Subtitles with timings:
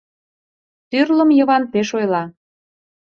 [0.89, 2.23] Тӱрлым Йыван пеш ойла: